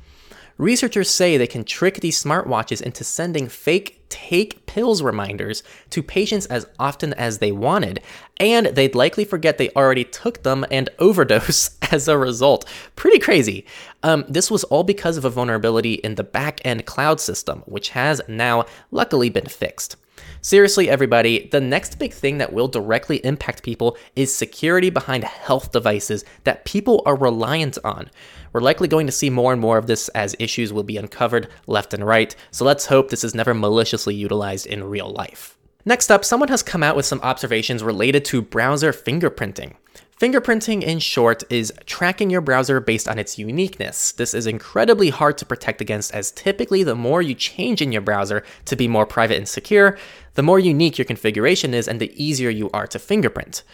Researchers 0.56 1.10
say 1.10 1.36
they 1.36 1.48
can 1.48 1.64
trick 1.64 1.96
these 1.96 2.22
smartwatches 2.22 2.80
into 2.80 3.02
sending 3.02 3.48
fake 3.48 4.04
take 4.08 4.64
pills 4.66 5.02
reminders 5.02 5.64
to 5.90 6.00
patients 6.00 6.46
as 6.46 6.68
often 6.78 7.12
as 7.14 7.38
they 7.38 7.50
wanted, 7.50 8.00
and 8.38 8.66
they'd 8.68 8.94
likely 8.94 9.24
forget 9.24 9.58
they 9.58 9.70
already 9.70 10.04
took 10.04 10.44
them 10.44 10.64
and 10.70 10.88
overdose 11.00 11.76
as 11.90 12.06
a 12.06 12.16
result. 12.16 12.64
Pretty 12.94 13.18
crazy. 13.18 13.66
Um, 14.04 14.24
this 14.28 14.48
was 14.48 14.62
all 14.64 14.84
because 14.84 15.16
of 15.16 15.24
a 15.24 15.30
vulnerability 15.30 15.94
in 15.94 16.14
the 16.14 16.22
back 16.22 16.60
end 16.64 16.86
cloud 16.86 17.20
system, 17.20 17.64
which 17.66 17.88
has 17.88 18.20
now 18.28 18.66
luckily 18.92 19.30
been 19.30 19.46
fixed. 19.46 19.96
Seriously, 20.44 20.90
everybody, 20.90 21.48
the 21.52 21.60
next 21.62 21.98
big 21.98 22.12
thing 22.12 22.36
that 22.36 22.52
will 22.52 22.68
directly 22.68 23.16
impact 23.24 23.62
people 23.62 23.96
is 24.14 24.30
security 24.30 24.90
behind 24.90 25.24
health 25.24 25.72
devices 25.72 26.22
that 26.44 26.66
people 26.66 27.02
are 27.06 27.16
reliant 27.16 27.78
on. 27.82 28.10
We're 28.52 28.60
likely 28.60 28.86
going 28.86 29.06
to 29.06 29.12
see 29.12 29.30
more 29.30 29.52
and 29.52 29.60
more 29.62 29.78
of 29.78 29.86
this 29.86 30.10
as 30.10 30.36
issues 30.38 30.70
will 30.70 30.82
be 30.82 30.98
uncovered 30.98 31.48
left 31.66 31.94
and 31.94 32.06
right, 32.06 32.36
so 32.50 32.66
let's 32.66 32.84
hope 32.84 33.08
this 33.08 33.24
is 33.24 33.34
never 33.34 33.54
maliciously 33.54 34.14
utilized 34.14 34.66
in 34.66 34.84
real 34.84 35.10
life. 35.10 35.56
Next 35.86 36.10
up, 36.10 36.26
someone 36.26 36.50
has 36.50 36.62
come 36.62 36.82
out 36.82 36.94
with 36.94 37.06
some 37.06 37.22
observations 37.22 37.82
related 37.82 38.22
to 38.26 38.42
browser 38.42 38.92
fingerprinting. 38.92 39.76
Fingerprinting, 40.24 40.82
in 40.82 41.00
short, 41.00 41.42
is 41.52 41.70
tracking 41.84 42.30
your 42.30 42.40
browser 42.40 42.80
based 42.80 43.06
on 43.06 43.18
its 43.18 43.36
uniqueness. 43.38 44.10
This 44.12 44.32
is 44.32 44.46
incredibly 44.46 45.10
hard 45.10 45.36
to 45.36 45.44
protect 45.44 45.82
against, 45.82 46.14
as 46.14 46.30
typically 46.30 46.82
the 46.82 46.94
more 46.94 47.20
you 47.20 47.34
change 47.34 47.82
in 47.82 47.92
your 47.92 48.00
browser 48.00 48.42
to 48.64 48.74
be 48.74 48.88
more 48.88 49.04
private 49.04 49.36
and 49.36 49.46
secure, 49.46 49.98
the 50.32 50.42
more 50.42 50.58
unique 50.58 50.96
your 50.96 51.04
configuration 51.04 51.74
is 51.74 51.86
and 51.86 52.00
the 52.00 52.10
easier 52.16 52.48
you 52.48 52.70
are 52.72 52.86
to 52.86 52.98
fingerprint. 52.98 53.64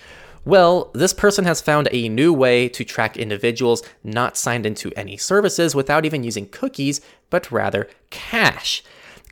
Well, 0.44 0.90
this 0.92 1.12
person 1.12 1.44
has 1.44 1.60
found 1.60 1.88
a 1.92 2.08
new 2.08 2.32
way 2.32 2.68
to 2.70 2.82
track 2.82 3.16
individuals 3.16 3.84
not 4.02 4.36
signed 4.36 4.66
into 4.66 4.90
any 4.96 5.16
services 5.16 5.76
without 5.76 6.04
even 6.04 6.24
using 6.24 6.48
cookies, 6.48 7.00
but 7.30 7.52
rather 7.52 7.88
cache. 8.10 8.82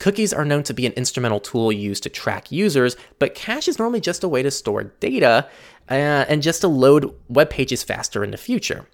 Cookies 0.00 0.32
are 0.32 0.44
known 0.44 0.62
to 0.64 0.74
be 0.74 0.86
an 0.86 0.92
instrumental 0.92 1.40
tool 1.40 1.72
used 1.72 2.02
to 2.04 2.08
track 2.08 2.52
users, 2.52 2.96
but 3.18 3.34
cache 3.34 3.68
is 3.68 3.78
normally 3.78 4.00
just 4.00 4.24
a 4.24 4.28
way 4.28 4.42
to 4.42 4.50
store 4.50 4.84
data 4.84 5.48
uh, 5.90 5.94
and 6.28 6.42
just 6.42 6.60
to 6.60 6.68
load 6.68 7.12
web 7.28 7.50
pages 7.50 7.82
faster 7.82 8.22
in 8.22 8.30
the 8.30 8.36
future. 8.36 8.86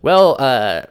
Well, 0.00 0.36
uh, 0.38 0.82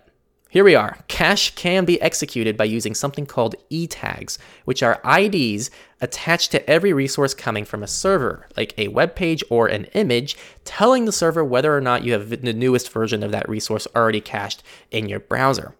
here 0.50 0.64
we 0.64 0.76
are. 0.76 0.98
Cache 1.08 1.54
can 1.56 1.84
be 1.84 2.02
executed 2.02 2.56
by 2.56 2.64
using 2.64 2.94
something 2.94 3.26
called 3.26 3.56
e-tags, 3.70 4.40
which 4.66 4.82
are 4.82 5.02
IDs 5.06 5.70
attached 6.00 6.52
to 6.52 6.70
every 6.70 6.94
resource 6.94 7.34
coming 7.34 7.66
from 7.66 7.84
a 7.84 7.88
server, 7.88 8.48
like 8.56 8.74
a 8.78 8.88
web 8.88 9.16
page 9.16 9.44
or 9.50 9.68
an 9.68 9.86
image, 9.94 10.38
telling 10.64 11.06
the 11.06 11.12
server 11.12 11.44
whether 11.44 11.76
or 11.76 11.82
not 11.82 12.04
you 12.04 12.14
have 12.14 12.30
the 12.30 12.54
newest 12.54 12.92
version 12.92 13.24
of 13.24 13.32
that 13.32 13.50
resource 13.50 13.88
already 13.96 14.22
cached 14.22 14.64
in 14.90 15.10
your 15.10 15.20
browser. 15.20 15.76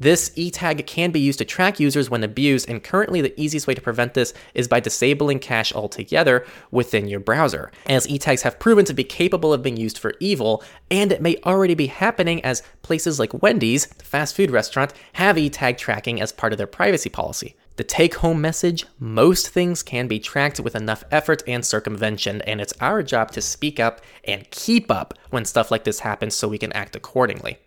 This 0.00 0.32
e-tag 0.34 0.86
can 0.86 1.10
be 1.10 1.20
used 1.20 1.40
to 1.40 1.44
track 1.44 1.78
users 1.78 2.08
when 2.08 2.24
abused, 2.24 2.70
and 2.70 2.82
currently 2.82 3.20
the 3.20 3.38
easiest 3.38 3.66
way 3.66 3.74
to 3.74 3.82
prevent 3.82 4.14
this 4.14 4.32
is 4.54 4.66
by 4.66 4.80
disabling 4.80 5.40
cache 5.40 5.74
altogether 5.74 6.46
within 6.70 7.06
your 7.06 7.20
browser, 7.20 7.70
as 7.84 8.08
e-tags 8.08 8.40
have 8.40 8.58
proven 8.58 8.86
to 8.86 8.94
be 8.94 9.04
capable 9.04 9.52
of 9.52 9.62
being 9.62 9.76
used 9.76 9.98
for 9.98 10.14
evil, 10.18 10.64
and 10.90 11.12
it 11.12 11.20
may 11.20 11.36
already 11.44 11.74
be 11.74 11.88
happening 11.88 12.42
as 12.42 12.62
places 12.80 13.18
like 13.18 13.42
Wendy's, 13.42 13.88
the 13.88 14.04
fast 14.06 14.34
food 14.34 14.50
restaurant, 14.50 14.94
have 15.12 15.36
e-tag 15.36 15.76
tracking 15.76 16.18
as 16.18 16.32
part 16.32 16.54
of 16.54 16.56
their 16.56 16.66
privacy 16.66 17.10
policy. 17.10 17.54
The 17.76 17.84
take 17.84 18.14
home 18.14 18.40
message 18.40 18.86
most 18.98 19.50
things 19.50 19.82
can 19.82 20.08
be 20.08 20.18
tracked 20.18 20.60
with 20.60 20.74
enough 20.74 21.04
effort 21.10 21.42
and 21.46 21.62
circumvention, 21.62 22.40
and 22.42 22.58
it's 22.58 22.72
our 22.80 23.02
job 23.02 23.32
to 23.32 23.42
speak 23.42 23.78
up 23.78 24.00
and 24.24 24.50
keep 24.50 24.90
up 24.90 25.12
when 25.28 25.44
stuff 25.44 25.70
like 25.70 25.84
this 25.84 26.00
happens 26.00 26.34
so 26.34 26.48
we 26.48 26.56
can 26.56 26.72
act 26.72 26.96
accordingly. 26.96 27.58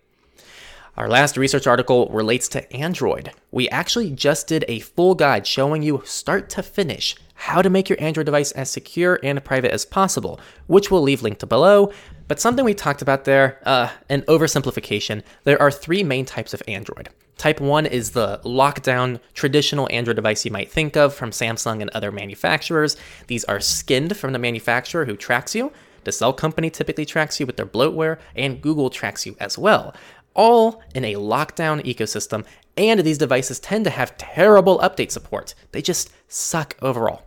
Our 0.96 1.10
last 1.10 1.38
research 1.38 1.66
article 1.66 2.08
relates 2.10 2.48
to 2.50 2.72
Android. 2.72 3.32
We 3.50 3.68
actually 3.70 4.12
just 4.12 4.46
did 4.46 4.64
a 4.68 4.80
full 4.80 5.16
guide 5.16 5.48
showing 5.48 5.82
you 5.82 6.04
start 6.06 6.52
to 6.52 6.62
finish 6.62 7.16
how 7.34 7.64
to 7.64 7.70
make 7.72 7.90
your 7.90 8.00
Android 8.00 8.28
device 8.28 8.52
as 8.52 8.70
secure 8.70 9.20
and 9.24 9.44
private 9.44 9.72
as 9.72 9.86
possible, 9.86 10.40
which 10.68 10.92
we'll 10.92 11.02
leave 11.02 11.24
linked 11.24 11.50
below. 11.50 11.92
But 12.28 12.40
something 12.40 12.64
we 12.64 12.76
talked 12.76 13.02
about 13.02 13.26
there, 13.26 13.60
uh, 13.66 13.90
an 14.08 14.22
oversimplification, 14.24 15.24
there 15.46 15.60
are 15.60 15.72
three 15.72 16.04
main 16.04 16.26
types 16.26 16.54
of 16.54 16.62
Android. 16.68 17.10
Type 17.38 17.60
1 17.60 17.88
is 17.88 18.12
the 18.12 18.40
lockdown 18.46 19.20
traditional 19.34 19.90
Android 19.92 20.16
device 20.16 20.46
you 20.46 20.52
might 20.52 20.72
think 20.72 20.96
of 20.96 21.16
from 21.16 21.32
Samsung 21.32 21.82
and 21.82 21.90
other 21.90 22.12
manufacturers. 22.12 22.98
These 23.26 23.46
are 23.46 23.60
skinned 23.60 24.16
from 24.16 24.32
the 24.32 24.40
manufacturer 24.40 25.06
who 25.06 25.18
tracks 25.18 25.56
you. 25.56 25.74
The 26.04 26.12
cell 26.12 26.34
company 26.34 26.70
typically 26.70 27.06
tracks 27.06 27.40
you 27.40 27.46
with 27.46 27.58
their 27.58 27.66
bloatware, 27.66 28.20
and 28.36 28.62
Google 28.62 28.90
tracks 28.90 29.26
you 29.26 29.36
as 29.40 29.58
well. 29.58 29.94
All 30.34 30.82
in 30.96 31.06
a 31.06 31.16
lockdown 31.16 31.84
ecosystem, 31.86 32.46
and 32.78 33.02
these 33.02 33.18
devices 33.18 33.60
tend 33.60 33.86
to 33.86 33.92
have 33.92 34.18
terrible 34.18 34.80
update 34.80 35.12
support. 35.12 35.54
They 35.72 35.82
just 35.82 36.12
suck 36.28 36.76
overall. 36.82 37.24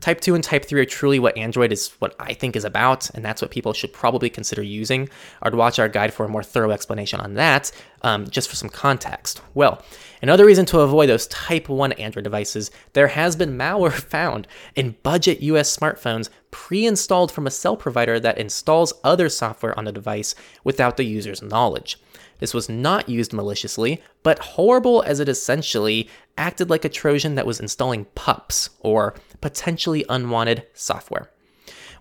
Type 0.00 0.22
2 0.22 0.34
and 0.34 0.42
Type 0.42 0.64
3 0.64 0.80
are 0.80 0.86
truly 0.86 1.18
what 1.18 1.36
Android 1.36 1.72
is 1.72 1.90
what 1.98 2.16
I 2.18 2.32
think 2.32 2.56
is 2.56 2.64
about, 2.64 3.10
and 3.10 3.22
that's 3.22 3.42
what 3.42 3.50
people 3.50 3.74
should 3.74 3.92
probably 3.92 4.30
consider 4.30 4.62
using. 4.62 5.10
I'd 5.42 5.54
watch 5.54 5.78
our 5.78 5.90
guide 5.90 6.14
for 6.14 6.24
a 6.24 6.28
more 6.28 6.42
thorough 6.42 6.70
explanation 6.70 7.20
on 7.20 7.34
that, 7.34 7.70
um, 8.00 8.26
just 8.30 8.48
for 8.48 8.56
some 8.56 8.70
context. 8.70 9.42
Well, 9.52 9.82
another 10.22 10.46
reason 10.46 10.64
to 10.66 10.80
avoid 10.80 11.10
those 11.10 11.26
Type 11.26 11.68
1 11.68 11.92
Android 11.92 12.24
devices, 12.24 12.70
there 12.94 13.08
has 13.08 13.36
been 13.36 13.58
malware 13.58 13.92
found 13.92 14.48
in 14.74 14.96
budget 15.02 15.42
US 15.42 15.76
smartphones 15.76 16.30
pre 16.50 16.86
installed 16.86 17.30
from 17.30 17.46
a 17.46 17.50
cell 17.50 17.76
provider 17.76 18.18
that 18.20 18.38
installs 18.38 18.94
other 19.04 19.28
software 19.28 19.78
on 19.78 19.84
the 19.84 19.92
device 19.92 20.34
without 20.64 20.96
the 20.96 21.04
user's 21.04 21.42
knowledge. 21.42 21.98
This 22.40 22.54
was 22.54 22.68
not 22.68 23.08
used 23.08 23.32
maliciously, 23.32 24.02
but 24.22 24.38
horrible 24.40 25.02
as 25.02 25.20
it 25.20 25.28
essentially 25.28 26.08
acted 26.36 26.70
like 26.70 26.84
a 26.84 26.88
Trojan 26.88 27.36
that 27.36 27.46
was 27.46 27.60
installing 27.60 28.06
pups, 28.16 28.70
or 28.80 29.14
potentially 29.40 30.04
unwanted 30.08 30.66
software. 30.74 31.30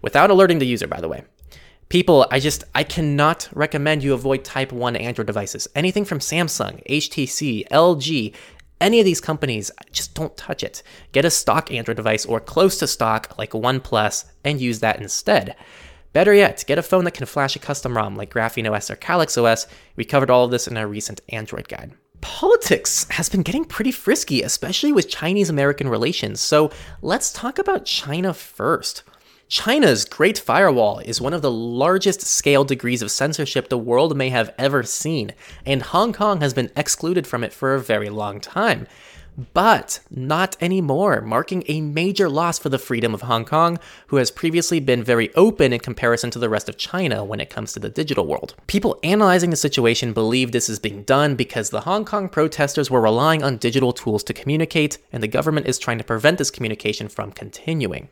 Without 0.01 0.29
alerting 0.29 0.60
the 0.60 0.65
user, 0.65 0.88
by 0.88 1.01
the 1.01 1.10
way. 1.10 1.24
People, 1.89 2.27
I 2.31 2.39
just, 2.39 2.63
I 2.75 2.84
cannot 2.84 3.50
recommend 3.51 4.03
you 4.03 4.13
avoid 4.13 4.43
Type 4.43 4.72
1 4.72 4.96
Android 4.96 5.27
devices. 5.27 5.67
Anything 5.75 6.05
from 6.05 6.19
Samsung, 6.19 6.86
HTC, 6.88 7.67
LG, 7.69 8.36
any 8.79 9.00
of 9.00 9.05
these 9.05 9.19
companies, 9.19 9.72
just 9.91 10.13
don't 10.13 10.38
touch 10.38 10.63
it. 10.63 10.84
Get 11.12 11.25
a 11.25 11.31
stock 11.31 11.72
Android 11.72 11.98
device 11.98 12.25
or 12.25 12.39
close 12.39 12.77
to 12.79 12.88
stock 12.88 13.38
like 13.38 13.51
OnePlus 13.51 14.25
and 14.46 14.62
use 14.62 14.79
that 14.79 15.01
instead. 15.01 15.55
Better 16.19 16.33
yet, 16.33 16.65
get 16.67 16.77
a 16.77 16.83
phone 16.83 17.05
that 17.05 17.13
can 17.13 17.25
flash 17.25 17.55
a 17.55 17.59
custom 17.59 17.95
ROM 17.95 18.17
like 18.17 18.33
Graphene 18.33 18.69
OS 18.69 18.91
or 18.91 18.97
Calyx 18.97 19.38
OS. 19.38 19.67
We 19.95 20.03
covered 20.03 20.29
all 20.29 20.43
of 20.43 20.51
this 20.51 20.67
in 20.67 20.75
our 20.75 20.85
recent 20.85 21.21
Android 21.29 21.69
guide. 21.69 21.93
Politics 22.19 23.07
has 23.11 23.29
been 23.29 23.41
getting 23.41 23.63
pretty 23.63 23.93
frisky, 23.93 24.41
especially 24.41 24.91
with 24.91 25.07
Chinese 25.07 25.49
American 25.49 25.88
relations. 25.88 26.41
So 26.41 26.71
let's 27.01 27.31
talk 27.31 27.57
about 27.57 27.85
China 27.85 28.33
first. 28.33 29.03
China's 29.47 30.03
Great 30.03 30.38
Firewall 30.38 30.99
is 30.99 31.21
one 31.21 31.33
of 31.33 31.41
the 31.41 31.49
largest 31.49 32.19
scale 32.19 32.65
degrees 32.65 33.01
of 33.01 33.11
censorship 33.11 33.69
the 33.69 33.77
world 33.77 34.17
may 34.17 34.29
have 34.29 34.53
ever 34.57 34.83
seen, 34.83 35.31
and 35.65 35.81
Hong 35.81 36.11
Kong 36.11 36.41
has 36.41 36.53
been 36.53 36.69
excluded 36.75 37.27
from 37.27 37.45
it 37.45 37.53
for 37.53 37.73
a 37.73 37.79
very 37.79 38.09
long 38.09 38.41
time 38.41 38.88
but 39.53 40.00
not 40.09 40.55
anymore, 40.62 41.21
marking 41.21 41.63
a 41.67 41.81
major 41.81 42.29
loss 42.29 42.59
for 42.59 42.69
the 42.69 42.77
freedom 42.77 43.13
of 43.13 43.21
Hong 43.21 43.45
Kong, 43.45 43.79
who 44.07 44.17
has 44.17 44.31
previously 44.31 44.79
been 44.79 45.03
very 45.03 45.33
open 45.36 45.74
in 45.74 45.79
comparison 45.79 46.31
to 46.31 46.39
the 46.39 46.50
rest 46.50 46.69
of 46.69 46.77
China 46.77 47.24
when 47.24 47.39
it 47.39 47.50
comes 47.50 47.74
to 47.74 47.79
the 47.79 47.89
digital 47.89 48.25
world. 48.25 48.55
People 48.67 49.00
analyzing 49.03 49.50
the 49.50 49.55
situation 49.55 50.13
believe 50.13 50.51
this 50.51 50.69
is 50.69 50.79
being 50.79 51.03
done 51.03 51.36
because 51.36 51.69
the 51.69 51.81
Hong 51.81 52.05
Kong 52.05 52.29
protesters 52.29 52.91
were 52.91 53.01
relying 53.01 53.43
on 53.43 53.57
digital 53.57 53.93
tools 53.93 54.24
to 54.25 54.33
communicate, 54.33 54.98
and 55.12 55.24
the 55.24 55.27
government 55.27 55.67
is 55.67 55.79
trying 55.79 55.98
to 55.98 56.03
prevent 56.03 56.38
this 56.38 56.51
communication 56.51 57.07
from 57.07 57.31
continuing. 57.31 58.09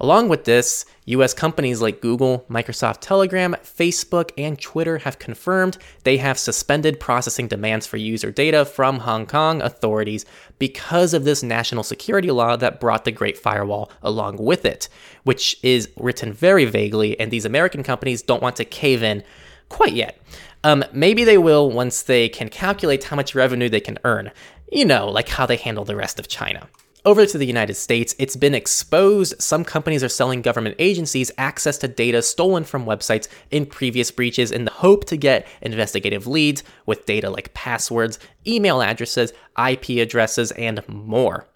Along 0.00 0.30
with 0.30 0.44
this, 0.44 0.86
US 1.04 1.34
companies 1.34 1.82
like 1.82 2.00
Google, 2.00 2.46
Microsoft 2.48 3.00
Telegram, 3.00 3.54
Facebook, 3.62 4.30
and 4.38 4.58
Twitter 4.58 4.96
have 4.98 5.18
confirmed 5.18 5.76
they 6.04 6.16
have 6.16 6.38
suspended 6.38 6.98
processing 6.98 7.48
demands 7.48 7.86
for 7.86 7.98
user 7.98 8.30
data 8.30 8.64
from 8.64 9.00
Hong 9.00 9.26
Kong 9.26 9.60
authorities 9.60 10.24
because 10.58 11.12
of 11.12 11.24
this 11.24 11.42
national 11.42 11.82
security 11.82 12.30
law 12.30 12.56
that 12.56 12.80
brought 12.80 13.04
the 13.04 13.12
Great 13.12 13.36
Firewall 13.36 13.92
along 14.02 14.38
with 14.38 14.64
it, 14.64 14.88
which 15.24 15.58
is 15.62 15.90
written 15.98 16.32
very 16.32 16.64
vaguely, 16.64 17.20
and 17.20 17.30
these 17.30 17.44
American 17.44 17.82
companies 17.82 18.22
don't 18.22 18.42
want 18.42 18.56
to 18.56 18.64
cave 18.64 19.02
in 19.02 19.22
quite 19.68 19.92
yet. 19.92 20.18
Um, 20.64 20.82
maybe 20.92 21.24
they 21.24 21.38
will 21.38 21.70
once 21.70 22.02
they 22.04 22.30
can 22.30 22.48
calculate 22.48 23.04
how 23.04 23.16
much 23.16 23.34
revenue 23.34 23.68
they 23.68 23.80
can 23.80 23.98
earn. 24.04 24.30
You 24.72 24.86
know, 24.86 25.10
like 25.10 25.28
how 25.28 25.44
they 25.44 25.56
handle 25.56 25.84
the 25.84 25.96
rest 25.96 26.18
of 26.18 26.28
China. 26.28 26.68
Over 27.02 27.24
to 27.24 27.38
the 27.38 27.46
United 27.46 27.74
States, 27.74 28.14
it's 28.18 28.36
been 28.36 28.54
exposed 28.54 29.40
some 29.40 29.64
companies 29.64 30.04
are 30.04 30.08
selling 30.08 30.42
government 30.42 30.76
agencies 30.78 31.30
access 31.38 31.78
to 31.78 31.88
data 31.88 32.20
stolen 32.20 32.62
from 32.62 32.84
websites 32.84 33.26
in 33.50 33.64
previous 33.64 34.10
breaches 34.10 34.52
in 34.52 34.66
the 34.66 34.70
hope 34.70 35.06
to 35.06 35.16
get 35.16 35.46
investigative 35.62 36.26
leads 36.26 36.62
with 36.84 37.06
data 37.06 37.30
like 37.30 37.54
passwords, 37.54 38.18
email 38.46 38.82
addresses, 38.82 39.32
IP 39.56 39.90
addresses, 40.00 40.50
and 40.52 40.86
more. 40.88 41.46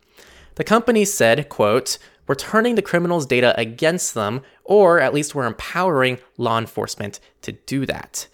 The 0.55 0.65
company 0.65 1.05
said, 1.05 1.51
quote, 1.51 1.99
we're 2.27 2.37
turning 2.37 2.75
the 2.75 2.81
criminals' 2.81 3.27
data 3.27 3.55
against 3.61 4.15
them, 4.15 4.41
or 4.65 4.99
at 4.99 5.13
least 5.13 5.35
we're 5.35 5.45
empowering 5.45 6.21
law 6.39 6.59
enforcement 6.59 7.21
to 7.43 7.53
do 7.53 7.85
that. 7.85 8.29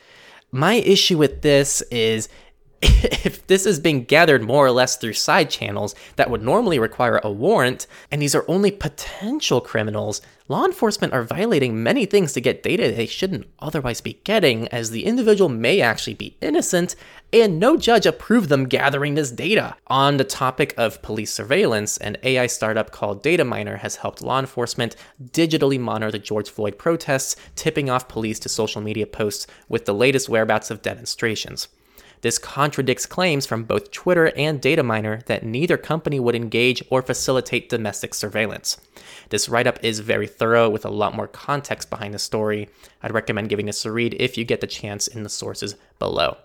My 0.53 0.75
issue 0.75 1.19
with 1.19 1.43
this 1.43 1.83
is 1.91 2.29
if 2.83 3.47
this 3.47 3.67
is 3.67 3.79
being 3.79 4.05
gathered 4.05 4.43
more 4.43 4.65
or 4.65 4.71
less 4.71 4.97
through 4.97 5.13
side 5.13 5.51
channels 5.51 5.95
that 6.17 6.31
would 6.31 6.43
normally 6.43 6.79
require 6.79 7.21
a 7.23 7.31
warrant, 7.31 7.87
and 8.11 8.23
these 8.23 8.35
are 8.35 8.45
only 8.49 8.71
potential 8.71 9.61
criminals, 9.61 10.23
law 10.49 10.65
enforcement 10.65 11.13
are 11.13 11.23
violating 11.23 11.83
many 11.83 12.07
things 12.07 12.33
to 12.33 12.41
get 12.41 12.63
data 12.63 12.91
they 12.91 13.05
shouldn't 13.05 13.47
otherwise 13.59 14.01
be 14.01 14.19
getting, 14.25 14.67
as 14.69 14.91
the 14.91 15.05
individual 15.05 15.51
may 15.51 15.83
actually 15.83 16.15
be 16.15 16.39
innocent, 16.41 16.97
and 17.35 17.59
no 17.61 17.77
judge 17.77 18.07
approved 18.07 18.49
them 18.49 18.65
gathering 18.65 19.15
this 19.15 19.31
data. 19.31 19.77
On 19.89 20.17
the 20.17 20.25
topic 20.25 20.73
of 20.79 21.03
police 21.03 21.35
surveillance, 21.35 21.99
an 21.99 22.17
AI 22.23 22.47
startup 22.47 22.93
called 22.93 23.23
Dataminr 23.23 23.79
has 23.81 23.97
helped 23.97 24.23
law 24.23 24.39
enforcement 24.39 24.97
digitally 25.23 25.79
monitor 25.79 26.13
the 26.13 26.19
George 26.19 26.49
Floyd 26.49 26.79
protests, 26.79 27.37
tipping 27.57 27.91
off 27.91 28.09
police 28.09 28.39
to 28.39 28.49
social 28.49 28.81
media 28.81 29.07
posts 29.07 29.47
with 29.69 29.85
the 29.85 29.95
latest 29.95 30.31
whereabouts 30.31 30.71
of 30.71 30.81
demonstrations. 30.81 31.69
This 32.23 32.39
contradicts 32.39 33.07
claims 33.07 33.47
from 33.47 33.65
both 33.65 33.91
Twitter 33.91 34.33
and 34.37 34.61
Dataminr 34.61 35.25
that 35.27 35.43
neither 35.43 35.77
company 35.77 36.21
would 36.21 36.35
engage 36.35 36.83
or 36.91 37.01
facilitate 37.03 37.69
domestic 37.69 38.15
surveillance. 38.15 38.79
This 39.31 39.49
write 39.49 39.67
up 39.67 39.79
is 39.83 40.01
very 40.01 40.27
thorough 40.27 40.69
with 40.69 40.85
a 40.85 40.91
lot 40.91 41.17
more 41.17 41.29
context 41.29 41.89
behind 41.89 42.13
the 42.13 42.19
story. 42.19 42.69
I'd 43.03 43.15
recommend 43.15 43.49
giving 43.49 43.67
this 43.67 43.85
a 43.85 43.93
read 43.93 44.17
if 44.19 44.37
you 44.37 44.45
get 44.45 44.61
the 44.61 44.67
chance 44.67 45.07
in 45.07 45.23
the 45.23 45.29
sources 45.29 45.77
below. 45.99 46.37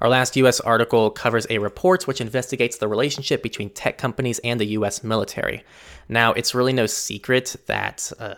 Our 0.00 0.08
last 0.08 0.36
US 0.36 0.60
article 0.60 1.10
covers 1.10 1.46
a 1.48 1.58
report 1.58 2.06
which 2.06 2.20
investigates 2.20 2.76
the 2.76 2.88
relationship 2.88 3.42
between 3.42 3.70
tech 3.70 3.96
companies 3.96 4.40
and 4.40 4.60
the 4.60 4.66
US 4.78 5.04
military. 5.04 5.64
Now, 6.08 6.32
it's 6.32 6.54
really 6.54 6.72
no 6.72 6.86
secret 6.86 7.56
that 7.66 8.10
uh, 8.18 8.34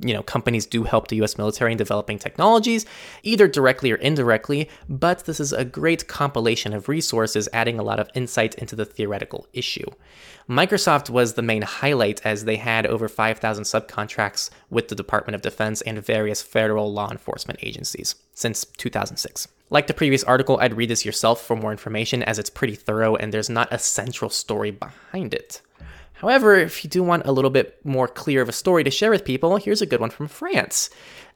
you 0.00 0.12
know, 0.12 0.22
companies 0.22 0.66
do 0.66 0.84
help 0.84 1.08
the 1.08 1.22
US 1.22 1.38
military 1.38 1.72
in 1.72 1.78
developing 1.78 2.18
technologies, 2.18 2.84
either 3.22 3.48
directly 3.48 3.90
or 3.90 3.96
indirectly, 3.96 4.68
but 4.88 5.24
this 5.24 5.40
is 5.40 5.52
a 5.52 5.64
great 5.64 6.06
compilation 6.06 6.74
of 6.74 6.88
resources 6.88 7.48
adding 7.52 7.78
a 7.78 7.82
lot 7.82 7.98
of 7.98 8.10
insight 8.14 8.54
into 8.56 8.76
the 8.76 8.84
theoretical 8.84 9.46
issue. 9.52 9.86
Microsoft 10.48 11.10
was 11.10 11.34
the 11.34 11.42
main 11.42 11.62
highlight 11.62 12.24
as 12.24 12.44
they 12.44 12.56
had 12.56 12.86
over 12.86 13.08
5,000 13.08 13.64
subcontracts 13.64 14.50
with 14.70 14.88
the 14.88 14.94
Department 14.94 15.34
of 15.34 15.42
Defense 15.42 15.80
and 15.82 16.04
various 16.04 16.42
federal 16.42 16.92
law 16.92 17.10
enforcement 17.10 17.58
agencies 17.62 18.14
since 18.32 18.64
2006. 18.76 19.48
Like 19.70 19.88
the 19.88 19.94
previous 19.94 20.22
article, 20.22 20.58
I'd 20.60 20.76
read 20.76 20.90
this 20.90 21.04
yourself 21.04 21.44
for 21.44 21.56
more 21.56 21.72
information 21.72 22.22
as 22.22 22.38
it's 22.38 22.50
pretty 22.50 22.76
thorough 22.76 23.16
and 23.16 23.32
there's 23.32 23.50
not 23.50 23.72
a 23.72 23.78
central 23.78 24.30
story 24.30 24.70
behind 24.70 25.34
it. 25.34 25.62
However, 26.16 26.56
if 26.56 26.82
you 26.82 26.90
do 26.90 27.02
want 27.02 27.26
a 27.26 27.32
little 27.32 27.50
bit 27.50 27.78
more 27.84 28.08
clear 28.08 28.40
of 28.40 28.48
a 28.48 28.52
story 28.52 28.84
to 28.84 28.90
share 28.90 29.10
with 29.10 29.24
people, 29.24 29.56
here's 29.56 29.82
a 29.82 29.86
good 29.86 30.00
one 30.00 30.10
from 30.10 30.28
France. 30.28 30.88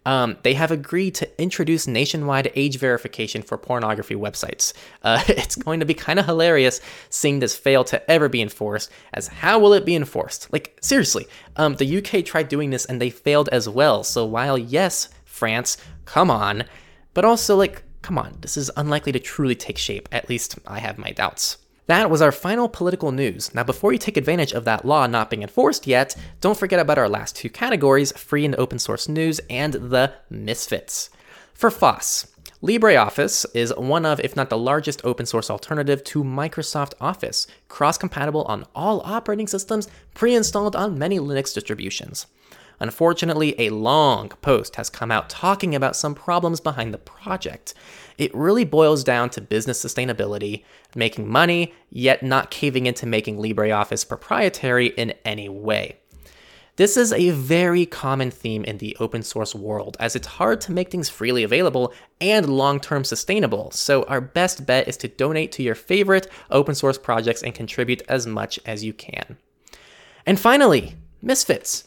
Um, 0.06 0.38
they 0.42 0.54
have 0.54 0.70
agreed 0.70 1.14
to 1.16 1.42
introduce 1.42 1.86
nationwide 1.86 2.50
age 2.54 2.78
verification 2.78 3.42
for 3.42 3.58
pornography 3.58 4.14
websites. 4.14 4.72
Uh, 5.02 5.22
it's 5.28 5.56
going 5.56 5.80
to 5.80 5.86
be 5.86 5.92
kind 5.92 6.18
of 6.18 6.24
hilarious 6.24 6.80
seeing 7.10 7.40
this 7.40 7.54
fail 7.54 7.84
to 7.84 8.10
ever 8.10 8.28
be 8.28 8.40
enforced, 8.40 8.90
as 9.12 9.28
how 9.28 9.58
will 9.58 9.74
it 9.74 9.84
be 9.84 9.94
enforced? 9.94 10.50
Like, 10.52 10.78
seriously, 10.80 11.26
um, 11.56 11.74
the 11.74 11.98
UK 11.98 12.24
tried 12.24 12.48
doing 12.48 12.70
this 12.70 12.86
and 12.86 13.00
they 13.00 13.10
failed 13.10 13.50
as 13.50 13.68
well. 13.68 14.02
So 14.02 14.24
while, 14.24 14.56
yes, 14.56 15.10
France, 15.26 15.76
come 16.06 16.30
on, 16.30 16.64
but 17.12 17.26
also, 17.26 17.56
like, 17.56 17.82
come 18.00 18.16
on, 18.16 18.38
this 18.40 18.56
is 18.56 18.70
unlikely 18.78 19.12
to 19.12 19.20
truly 19.20 19.54
take 19.54 19.76
shape. 19.76 20.08
At 20.10 20.30
least 20.30 20.58
I 20.66 20.78
have 20.78 20.96
my 20.96 21.10
doubts. 21.10 21.58
That 21.90 22.08
was 22.08 22.22
our 22.22 22.30
final 22.30 22.68
political 22.68 23.10
news. 23.10 23.52
Now, 23.52 23.64
before 23.64 23.92
you 23.92 23.98
take 23.98 24.16
advantage 24.16 24.52
of 24.52 24.64
that 24.64 24.84
law 24.84 25.08
not 25.08 25.28
being 25.28 25.42
enforced 25.42 25.88
yet, 25.88 26.14
don't 26.40 26.56
forget 26.56 26.78
about 26.78 26.98
our 26.98 27.08
last 27.08 27.34
two 27.34 27.50
categories 27.50 28.16
free 28.16 28.44
and 28.44 28.54
open 28.54 28.78
source 28.78 29.08
news 29.08 29.40
and 29.50 29.72
the 29.74 30.12
misfits. 30.30 31.10
For 31.52 31.68
FOSS, 31.68 32.28
LibreOffice 32.62 33.44
is 33.54 33.74
one 33.76 34.06
of, 34.06 34.20
if 34.20 34.36
not 34.36 34.50
the 34.50 34.56
largest 34.56 35.04
open 35.04 35.26
source 35.26 35.50
alternative 35.50 36.04
to 36.04 36.22
Microsoft 36.22 36.92
Office, 37.00 37.48
cross 37.66 37.98
compatible 37.98 38.44
on 38.44 38.66
all 38.72 39.00
operating 39.00 39.48
systems, 39.48 39.88
pre 40.14 40.32
installed 40.32 40.76
on 40.76 40.96
many 40.96 41.18
Linux 41.18 41.52
distributions. 41.52 42.28
Unfortunately, 42.78 43.54
a 43.60 43.68
long 43.70 44.28
post 44.40 44.76
has 44.76 44.88
come 44.88 45.10
out 45.10 45.28
talking 45.28 45.74
about 45.74 45.94
some 45.94 46.14
problems 46.14 46.60
behind 46.60 46.94
the 46.94 46.98
project. 46.98 47.74
It 48.20 48.34
really 48.34 48.66
boils 48.66 49.02
down 49.02 49.30
to 49.30 49.40
business 49.40 49.82
sustainability, 49.82 50.62
making 50.94 51.26
money, 51.26 51.72
yet 51.88 52.22
not 52.22 52.50
caving 52.50 52.84
into 52.84 53.06
making 53.06 53.38
LibreOffice 53.38 54.06
proprietary 54.06 54.88
in 54.88 55.14
any 55.24 55.48
way. 55.48 55.96
This 56.76 56.98
is 56.98 57.14
a 57.14 57.30
very 57.30 57.86
common 57.86 58.30
theme 58.30 58.62
in 58.64 58.76
the 58.76 58.94
open 59.00 59.22
source 59.22 59.54
world, 59.54 59.96
as 59.98 60.14
it's 60.14 60.26
hard 60.26 60.60
to 60.62 60.72
make 60.72 60.90
things 60.90 61.08
freely 61.08 61.42
available 61.42 61.94
and 62.20 62.48
long 62.48 62.78
term 62.78 63.04
sustainable. 63.04 63.70
So, 63.70 64.02
our 64.02 64.20
best 64.20 64.66
bet 64.66 64.86
is 64.86 64.98
to 64.98 65.08
donate 65.08 65.50
to 65.52 65.62
your 65.62 65.74
favorite 65.74 66.30
open 66.50 66.74
source 66.74 66.98
projects 66.98 67.42
and 67.42 67.54
contribute 67.54 68.02
as 68.06 68.26
much 68.26 68.60
as 68.66 68.84
you 68.84 68.92
can. 68.92 69.38
And 70.26 70.38
finally, 70.38 70.94
Misfits. 71.22 71.84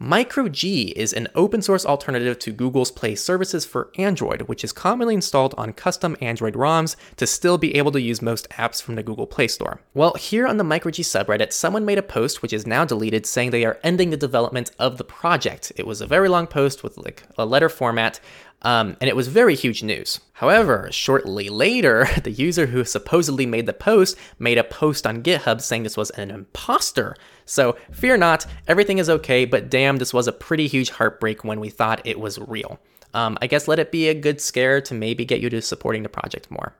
MicroG 0.00 0.92
is 0.92 1.12
an 1.12 1.28
open 1.34 1.60
source 1.60 1.84
alternative 1.84 2.38
to 2.38 2.52
Google's 2.52 2.90
Play 2.90 3.14
services 3.14 3.66
for 3.66 3.90
Android, 3.98 4.42
which 4.42 4.64
is 4.64 4.72
commonly 4.72 5.12
installed 5.12 5.54
on 5.58 5.74
custom 5.74 6.16
Android 6.22 6.54
ROMs 6.54 6.96
to 7.16 7.26
still 7.26 7.58
be 7.58 7.76
able 7.76 7.92
to 7.92 8.00
use 8.00 8.22
most 8.22 8.48
apps 8.48 8.80
from 8.80 8.94
the 8.94 9.02
Google 9.02 9.26
Play 9.26 9.46
Store. 9.46 9.82
Well, 9.92 10.14
here 10.14 10.46
on 10.46 10.56
the 10.56 10.64
MicroG 10.64 11.04
subreddit, 11.04 11.52
someone 11.52 11.84
made 11.84 11.98
a 11.98 12.02
post 12.02 12.40
which 12.40 12.54
is 12.54 12.66
now 12.66 12.86
deleted 12.86 13.26
saying 13.26 13.50
they 13.50 13.66
are 13.66 13.78
ending 13.82 14.08
the 14.08 14.16
development 14.16 14.70
of 14.78 14.96
the 14.96 15.04
project. 15.04 15.70
It 15.76 15.86
was 15.86 16.00
a 16.00 16.06
very 16.06 16.30
long 16.30 16.46
post 16.46 16.82
with 16.82 16.96
like 16.96 17.24
a 17.36 17.44
letter 17.44 17.68
format. 17.68 18.20
Um, 18.62 18.96
and 19.00 19.08
it 19.08 19.16
was 19.16 19.28
very 19.28 19.54
huge 19.54 19.82
news. 19.82 20.20
However, 20.34 20.88
shortly 20.92 21.48
later, 21.48 22.08
the 22.22 22.30
user 22.30 22.66
who 22.66 22.84
supposedly 22.84 23.46
made 23.46 23.66
the 23.66 23.72
post 23.72 24.16
made 24.38 24.58
a 24.58 24.64
post 24.64 25.06
on 25.06 25.22
GitHub 25.22 25.60
saying 25.60 25.82
this 25.82 25.96
was 25.96 26.10
an 26.10 26.30
imposter. 26.30 27.16
So 27.46 27.76
fear 27.90 28.16
not, 28.16 28.46
everything 28.68 28.98
is 28.98 29.10
okay, 29.10 29.44
but 29.44 29.70
damn, 29.70 29.96
this 29.96 30.14
was 30.14 30.28
a 30.28 30.32
pretty 30.32 30.66
huge 30.66 30.90
heartbreak 30.90 31.42
when 31.42 31.60
we 31.60 31.70
thought 31.70 32.02
it 32.04 32.20
was 32.20 32.38
real. 32.38 32.78
Um, 33.12 33.38
I 33.40 33.46
guess 33.46 33.66
let 33.66 33.78
it 33.78 33.90
be 33.90 34.08
a 34.08 34.14
good 34.14 34.40
scare 34.40 34.80
to 34.82 34.94
maybe 34.94 35.24
get 35.24 35.40
you 35.40 35.50
to 35.50 35.62
supporting 35.62 36.02
the 36.02 36.08
project 36.08 36.50
more. 36.50 36.74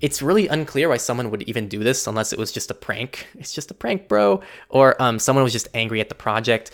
It's 0.00 0.22
really 0.22 0.48
unclear 0.48 0.88
why 0.88 0.96
someone 0.96 1.30
would 1.30 1.42
even 1.42 1.68
do 1.68 1.80
this 1.80 2.06
unless 2.06 2.32
it 2.32 2.38
was 2.38 2.52
just 2.52 2.70
a 2.70 2.74
prank. 2.74 3.26
It's 3.34 3.52
just 3.52 3.70
a 3.70 3.74
prank, 3.74 4.08
bro. 4.08 4.42
Or 4.68 5.00
um, 5.02 5.18
someone 5.18 5.42
was 5.44 5.52
just 5.52 5.68
angry 5.74 6.00
at 6.00 6.08
the 6.08 6.14
project. 6.14 6.70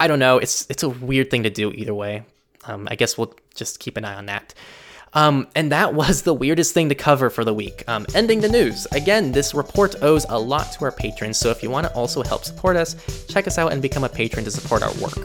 I 0.00 0.08
don't 0.08 0.18
know. 0.18 0.38
It's 0.38 0.66
it's 0.70 0.82
a 0.82 0.88
weird 0.88 1.30
thing 1.30 1.42
to 1.42 1.50
do 1.50 1.70
either 1.70 1.94
way 1.94 2.24
um, 2.66 2.88
I 2.90 2.96
guess 2.96 3.16
we'll 3.16 3.34
just 3.54 3.78
keep 3.80 3.96
an 3.96 4.04
eye 4.04 4.14
on 4.14 4.26
that. 4.26 4.54
Um, 5.14 5.46
and 5.54 5.72
that 5.72 5.94
was 5.94 6.22
the 6.22 6.32
weirdest 6.32 6.72
thing 6.72 6.88
to 6.88 6.94
cover 6.94 7.28
for 7.28 7.44
the 7.44 7.52
week. 7.52 7.84
Um, 7.86 8.06
ending 8.14 8.40
the 8.40 8.48
news. 8.48 8.86
Again, 8.92 9.32
this 9.32 9.54
report 9.54 9.96
owes 10.02 10.24
a 10.28 10.38
lot 10.38 10.72
to 10.72 10.84
our 10.84 10.92
patrons, 10.92 11.36
so 11.36 11.50
if 11.50 11.62
you 11.62 11.70
want 11.70 11.86
to 11.86 11.92
also 11.92 12.22
help 12.22 12.44
support 12.44 12.76
us, 12.76 13.26
check 13.26 13.46
us 13.46 13.58
out 13.58 13.72
and 13.72 13.82
become 13.82 14.04
a 14.04 14.08
patron 14.08 14.44
to 14.44 14.50
support 14.50 14.82
our 14.82 14.92
work. 14.94 15.18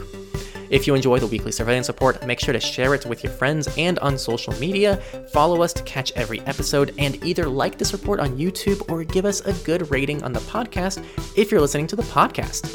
If 0.70 0.86
you 0.86 0.94
enjoy 0.94 1.18
the 1.18 1.26
weekly 1.26 1.50
surveillance 1.50 1.88
report, 1.88 2.26
make 2.26 2.40
sure 2.40 2.52
to 2.52 2.60
share 2.60 2.94
it 2.94 3.06
with 3.06 3.24
your 3.24 3.32
friends 3.32 3.74
and 3.78 3.98
on 4.00 4.18
social 4.18 4.52
media. 4.60 4.96
Follow 5.32 5.62
us 5.62 5.72
to 5.72 5.82
catch 5.84 6.12
every 6.12 6.40
episode, 6.40 6.94
and 6.98 7.24
either 7.24 7.48
like 7.48 7.78
this 7.78 7.94
report 7.94 8.20
on 8.20 8.36
YouTube 8.36 8.86
or 8.90 9.02
give 9.04 9.24
us 9.24 9.40
a 9.40 9.54
good 9.64 9.90
rating 9.90 10.22
on 10.22 10.34
the 10.34 10.40
podcast 10.40 11.02
if 11.38 11.50
you're 11.50 11.62
listening 11.62 11.86
to 11.86 11.96
the 11.96 12.02
podcast. 12.02 12.66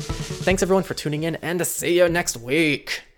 Thanks 0.44 0.64
everyone 0.64 0.84
for 0.84 0.96
tuning 0.96 1.24
in, 1.24 1.36
and 1.38 1.66
see 1.68 2.00
you 2.00 2.10
next 2.10 2.38
week. 2.38 3.04